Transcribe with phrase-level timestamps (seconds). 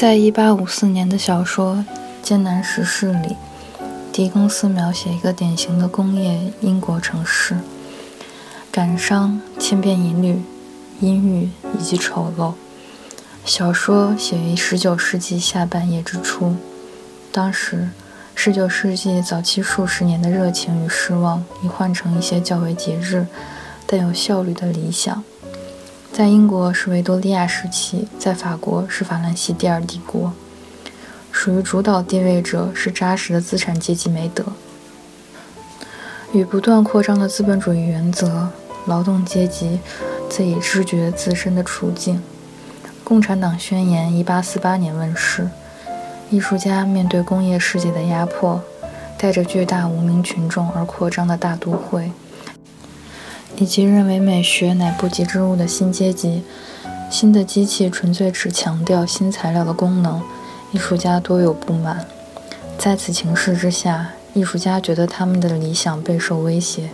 [0.00, 1.74] 在一八五四年的小说
[2.22, 3.36] 《艰难时事》里，
[4.10, 7.54] 狄更斯描写一个典型的工业英国城市：
[8.72, 10.40] 感伤、千篇一律、
[11.00, 12.54] 阴郁以及丑陋。
[13.44, 16.56] 小说写于十九世纪下半叶之初，
[17.30, 17.90] 当时
[18.34, 23.26] 十九世纪早期数十年的热情与失望已换成一些较为节制
[23.86, 25.22] 但有效率的理想。
[26.12, 30.32] 在英国是维多利亚时期，在法国是法兰西第二帝国。
[31.30, 34.44] 属于主导地位者是扎实的资产阶级美德，
[36.32, 38.48] 与不断扩张的资本主义原则，
[38.86, 39.78] 劳动阶级
[40.28, 42.20] 自己知觉自身的处境。
[43.04, 45.48] 共产党宣言一八四八年问世，
[46.28, 48.60] 艺术家面对工业世界的压迫，
[49.16, 52.10] 带着巨大无名群众而扩张的大都会。
[53.60, 56.42] 以及认为美学乃不吉之物的新阶级，
[57.10, 60.22] 新的机器纯粹只强调新材料的功能，
[60.72, 62.06] 艺术家多有不满。
[62.78, 66.88] 在此情势之下，艺术家觉得他们的理想备受威胁，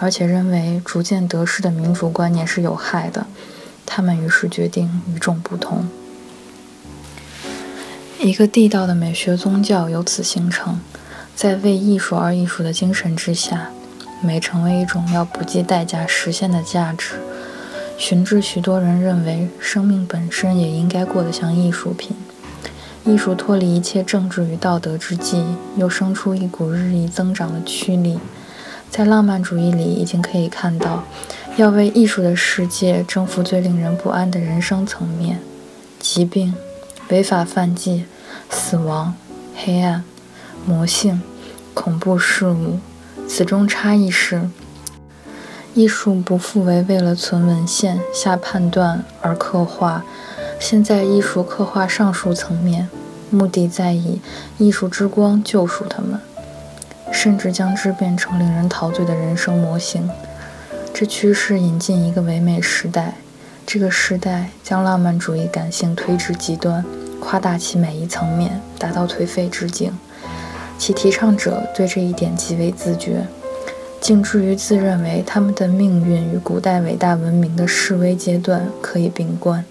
[0.00, 3.26] 而且认为逐渐得势的民主观念是有害的。
[3.84, 5.86] 他们于是决定与众不同。
[8.18, 10.80] 一个地道的美学宗教由此形成，
[11.34, 13.70] 在为艺术而艺术的精神之下。
[14.20, 17.16] 美成为一种要不计代价实现的价值，
[17.98, 22.16] 寻至许多人认为生命本身也应该过得像艺术品。
[23.04, 25.44] 艺术脱离一切政治与道德之际，
[25.76, 28.18] 又生出一股日益增长的驱力。
[28.90, 31.04] 在浪漫主义里，已经可以看到，
[31.56, 35.38] 要为艺术的世界征服最令人不安的人生层面：
[36.00, 36.54] 疾病、
[37.08, 38.06] 违法犯纪、
[38.50, 39.14] 死亡、
[39.54, 40.02] 黑暗、
[40.64, 41.20] 魔性、
[41.74, 42.80] 恐怖事物。
[43.28, 44.48] 此中差异是，
[45.74, 50.04] 艺术不复为为了存文献、下判断而刻画，
[50.58, 52.88] 现在艺术刻画上述层面，
[53.28, 54.20] 目的在以
[54.56, 56.18] 艺术之光救赎他们，
[57.12, 60.08] 甚至将之变成令人陶醉的人生模型。
[60.94, 63.16] 这趋势引进一个唯美时代，
[63.66, 66.82] 这个时代将浪漫主义感性推至极端，
[67.20, 69.92] 夸大其每一层面，达到颓废之境。
[70.78, 73.26] 其提倡者对这一点极为自觉，
[74.00, 79.64] 竟至于自认为他们的命运与古代伟大文明的示威阶段可以并观，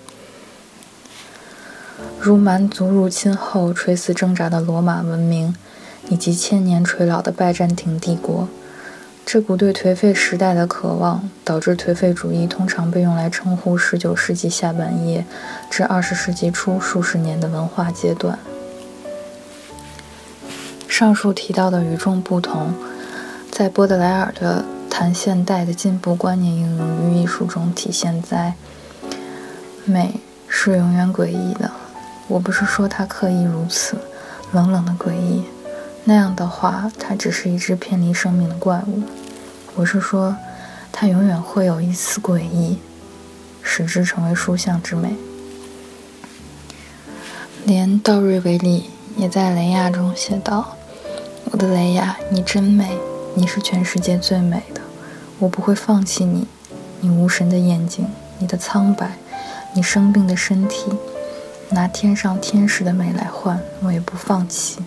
[2.19, 5.55] 如蛮族入侵后垂死挣扎的罗马文明，
[6.09, 8.49] 以及千年垂老的拜占庭帝国。
[9.25, 15.25] 这股对颓废时代的渴望，导致颓废主义通常被用来称呼19世纪下半叶
[15.69, 18.37] 至20世纪初数十年的文化阶段。
[20.97, 22.73] 上述提到的与众不同，
[23.51, 28.53] 在波德莱尔的谈现代的进步观念应用于艺术中体现在：
[29.84, 31.69] 美是永远诡异的。
[32.29, 33.97] 我不是说它刻意如此，
[34.53, 35.44] 冷冷的诡异，
[36.05, 39.03] 那样的话，它只是一只偏离生命的怪物。
[39.75, 40.38] 我是说，
[40.94, 42.78] 它永远会有一丝诡异，
[43.61, 45.13] 使之成为书像之美。
[47.66, 48.85] 连道瑞维利
[49.17, 50.75] 也在雷亚中写道。
[51.55, 52.97] 我的雷亚，你真美，
[53.33, 54.81] 你是全世界最美的。
[55.39, 56.45] 我不会放弃你，
[56.99, 58.05] 你无神的眼睛，
[58.39, 59.16] 你的苍白，
[59.73, 60.91] 你生病的身体，
[61.69, 64.79] 拿天上天使的美来换，我也不放弃。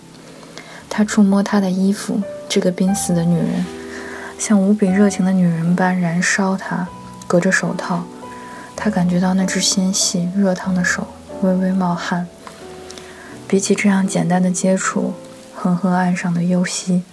[0.87, 3.65] 他触摸她的衣服，这个濒死的女人，
[4.37, 6.87] 像无比热情的女人般燃烧她，
[7.25, 8.03] 隔着手套，
[8.75, 11.07] 他感觉到那只纤细热烫的手
[11.41, 12.27] 微微冒汗。
[13.47, 15.15] 比起这样简单的接触。
[15.61, 17.03] 恒河岸上的幽溪，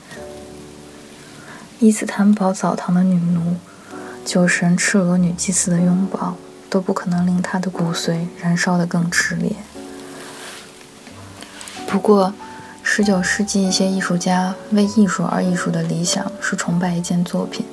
[1.81, 3.57] 伊斯坦堡澡堂的女奴，
[4.25, 6.37] 酒神赤裸女祭司的拥抱，
[6.71, 9.57] 都不可能令她的骨髓燃烧得更炽烈。
[11.89, 12.33] 不过，
[12.85, 17.67] 十九世纪一些艺术家为艺术而艺术的理想是崇拜一件作品，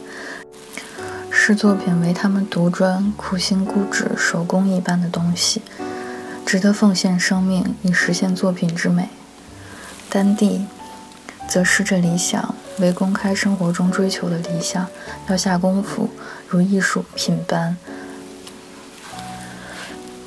[1.30, 5.62] 视作品为他们独专、苦心孤诣、手工一般的东西，
[6.44, 9.10] 值得奉献生命以实现作品之美。
[10.14, 10.68] 丹蒂，
[11.50, 14.86] 则视这理想为公开生活中追求的理想，
[15.28, 16.08] 要下功夫，
[16.48, 17.76] 如艺术品般。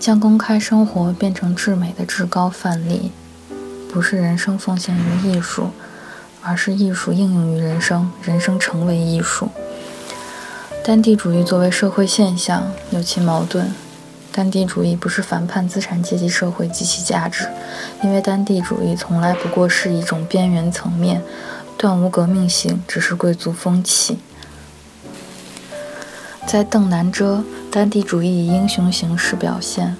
[0.01, 3.13] 将公开生活变成至美的至高范例，
[3.93, 5.71] 不是人生奉献于艺术，
[6.43, 9.51] 而是艺术应用于人生，人生成为艺术。
[10.85, 13.73] 丹地主义作为社会现象有其矛盾。
[14.37, 17.49] 单地主义不是反叛资产阶级社会及其价值，
[18.03, 21.23] 因为单地主义从来不过是一种边缘层面，
[21.79, 24.19] 断无革命性，只是贵族风气。
[26.47, 29.95] 在邓南遮，单地主义以英雄形式表现；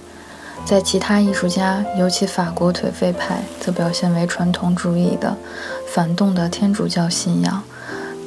[0.67, 5.35] 在其他艺术家，尤其法国颓废派，则表现为传统主义的、
[5.89, 7.63] 反动的天主教信仰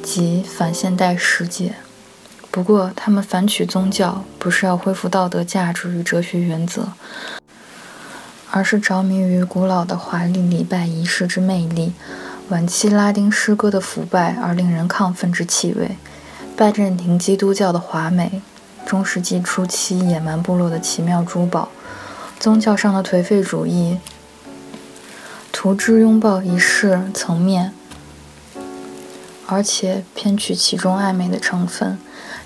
[0.02, 1.76] 及反现代世界。
[2.50, 6.88] 不过，他们反取宗教，不是要恢复道德价值与哲学原则，
[8.50, 11.92] 而是着迷于古老的华丽礼拜仪式之魅力，
[12.48, 15.96] 晚期拉丁诗歌的腐败而令人亢奋之气味。
[16.56, 18.42] 拜占庭基督教的华美，
[18.84, 21.68] 中世纪初期野蛮部落的奇妙珠宝，
[22.40, 23.98] 宗教上的颓废主义，
[25.52, 27.72] 图之拥抱仪式层面，
[29.46, 31.96] 而且偏取其中暧昧的成分；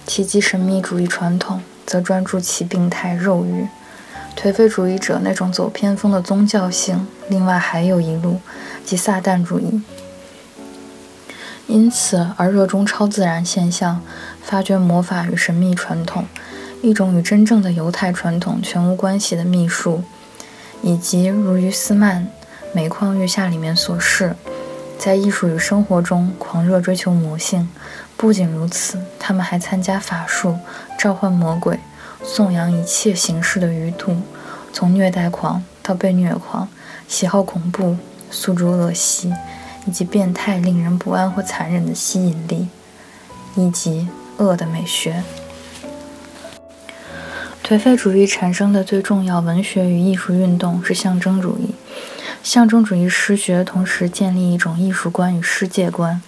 [0.06, 3.66] 提及神秘主义传统，则专注其病态肉欲。
[4.36, 8.40] 颓废主义者那种走偏锋的宗教性，另外还有一路，
[8.84, 9.80] 即撒旦主义。
[11.66, 14.02] 因此而热衷超自然现象，
[14.42, 16.26] 发掘魔法与神秘传统，
[16.82, 20.02] 一种与真正的犹太传统全无关系的秘术，
[20.82, 22.22] 以及如于斯曼
[22.72, 24.36] 《每况愈下》里面所示，
[25.04, 27.68] 在艺术与生活中狂热追求魔性。
[28.16, 30.56] 不仅如此，他们还参加法术，
[30.98, 31.78] 召唤魔鬼，
[32.22, 34.16] 颂扬一切形式的余度，
[34.72, 36.66] 从虐待狂到被虐狂，
[37.06, 37.98] 喜好恐怖，
[38.30, 39.30] 诉诸恶习。
[39.86, 42.68] 以及变态、令人不安或残忍的吸引力，
[43.54, 44.08] 以及
[44.38, 45.22] 恶的美学。
[47.62, 51.74] 颓废主义产生的最重要文学与艺术运动是象征主义。
[52.44, 56.20] 象征主义诗学同时建立一种艺术观与世界观。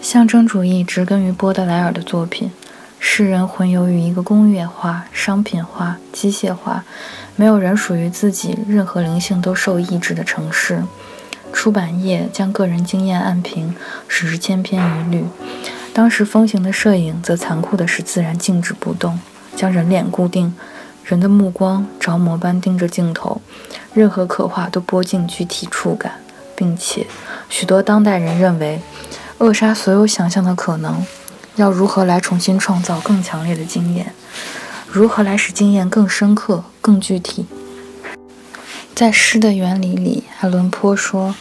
[0.00, 2.50] 象征主义植根于波德莱尔的作品，
[2.98, 6.86] 诗人混游于一个工业化、商品化、机械化，
[7.36, 10.82] 没有人属于自己，任何灵性都受抑制的城市。
[11.52, 13.74] 出版业将个人经验按平，
[14.08, 15.24] 使之千篇一律；
[15.92, 19.20] 当时风行的摄影则残酷地使自然静止不动，
[19.54, 20.54] 将人脸固定，
[21.04, 23.42] 人的目光着魔般盯着镜头，
[23.98, 26.20] 任何刻画都波尽具体触感，
[26.54, 27.04] 并且
[27.48, 28.80] 许多当代人认为，
[29.38, 31.04] 扼杀所有想象的可能。
[31.56, 34.14] 要如何来重新创造更强烈的经验？
[34.88, 37.46] 如何来使经验更深刻、更具体？
[38.94, 41.34] 在诗的原理里，海伦坡说：“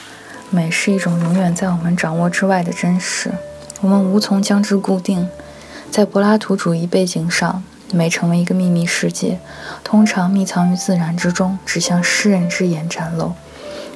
[0.49, 3.31] 美是一种永远在我们掌握之外的真实，
[3.81, 5.29] 我们无从将之固定。
[5.91, 7.61] 在柏拉图主义背景上，
[7.91, 9.39] 美成为一个秘密世界，
[9.83, 13.33] 通常密藏于自然之中，只向诗人之眼展露。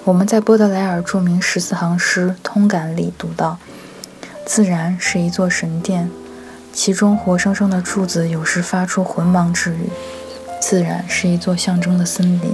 [0.04, 3.60] 我们在波德莱尔著名十四行诗《通感》里读到：
[4.46, 6.10] 自然是一座神殿，
[6.74, 9.90] 其中活生生的柱子有时发出浑茫之语；
[10.60, 12.54] 自然是一座象征的森林。”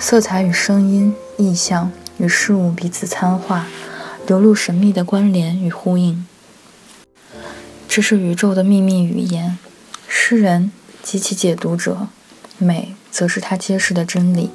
[0.00, 3.66] 色彩与声音、意象与事物彼此参化，
[4.26, 6.26] 流露神秘的关联与呼应。
[7.88, 9.58] 这是宇宙的秘密语言。
[10.10, 10.72] 诗人
[11.02, 12.08] 及其解读者，
[12.56, 14.50] 美则是他揭示的真理。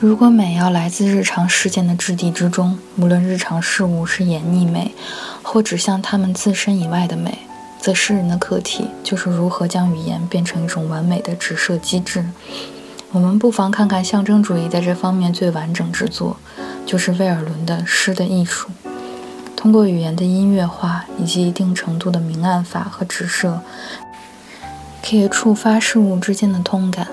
[0.00, 4.94] 如果美要来自日常事件的质地之中，无论日常事物是演绎美，
[5.42, 7.38] 或指向他们自身以外的美，
[7.78, 12.24] 则诗人的课题就是如何将语言变成一种完美的直射机制。
[13.12, 16.38] 我们不妨看看象征主义在这方面最完整之作，
[16.86, 18.68] 就是威尔伦的《诗的艺术》。
[19.64, 23.62] 通过语言的音乐化以及一定程度的明暗法和直射，
[25.02, 27.08] 可以触发事物之间的通感，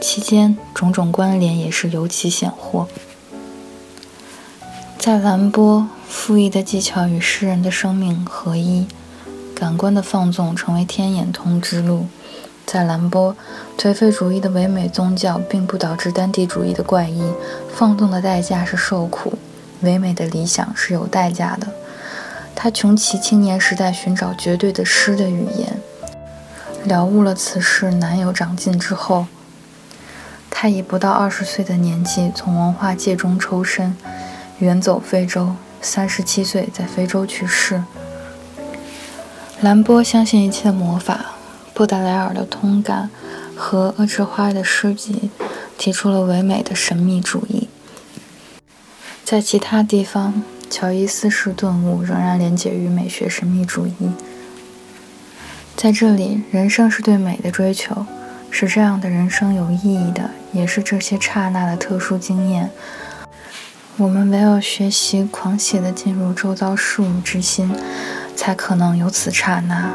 [0.00, 2.86] 期间种种关联也是尤其显豁。
[4.96, 8.86] 在兰波，赋艺的技巧与诗人的生命合一，
[9.52, 12.06] 感官的放纵成为天眼通之路。
[12.64, 13.36] 在兰波，
[13.76, 17.32] 颓废主义的唯美宗教并不导致单地主义的怪异。
[17.74, 19.36] 放纵的代价是受苦，
[19.80, 21.66] 唯美的理想是有代价的。
[22.62, 25.80] 他穷其青年时代寻找绝对的诗的语言，
[26.84, 29.24] 了悟了此事难有长进之后，
[30.50, 33.96] 他以不到二十岁的年纪从文化界中抽身，
[34.58, 35.54] 远走非洲。
[35.80, 37.82] 三十七岁在非洲去世。
[39.62, 41.36] 兰波相信一切魔法。
[41.72, 43.08] 布达莱尔的通感
[43.56, 45.30] 和厄芝花的诗集
[45.78, 47.70] 提出了唯美的神秘主义。
[49.24, 54.12] 在其他地方，乔伊斯式顿悟仍然连结于美学神秘主义。
[55.76, 58.06] 在这里，人生是对美的追求，
[58.50, 62.70] 是这样的人生有意义的，也是这些刹那的特殊经验。
[63.96, 67.74] 我们唯有学习狂喜地进入周遭事物之心，
[68.36, 69.90] 才可能有此刹那。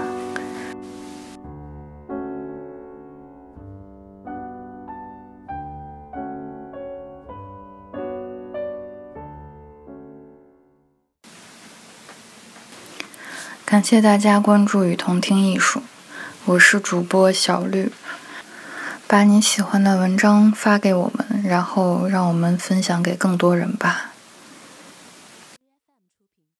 [13.65, 15.81] 感谢大家关注与同听艺术，
[16.45, 17.91] 我是主播小绿。
[19.07, 24.11] 把你喜欢的文章发给我们，然后让我们分享给更多人吧。